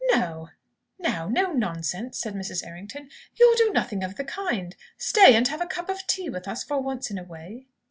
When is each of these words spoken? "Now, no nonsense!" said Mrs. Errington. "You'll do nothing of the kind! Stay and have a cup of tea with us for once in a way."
"Now, 0.09 0.49
no 0.97 1.27
nonsense!" 1.51 2.17
said 2.17 2.33
Mrs. 2.33 2.65
Errington. 2.65 3.11
"You'll 3.35 3.55
do 3.55 3.71
nothing 3.71 4.03
of 4.03 4.15
the 4.15 4.23
kind! 4.23 4.75
Stay 4.97 5.35
and 5.35 5.47
have 5.49 5.61
a 5.61 5.67
cup 5.67 5.89
of 5.89 6.07
tea 6.07 6.27
with 6.27 6.47
us 6.47 6.63
for 6.63 6.81
once 6.81 7.11
in 7.11 7.19
a 7.19 7.23
way." 7.23 7.67